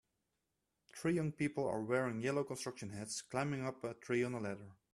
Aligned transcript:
Three 0.95 1.13
young 1.13 1.31
people 1.31 1.67
are 1.67 1.83
wearing 1.83 2.21
yellow 2.23 2.43
construction 2.43 2.89
hats 2.89 3.21
climbing 3.21 3.63
up 3.67 3.83
a 3.83 3.93
tree 3.93 4.23
on 4.23 4.33
a 4.33 4.39
ladder. 4.39 4.71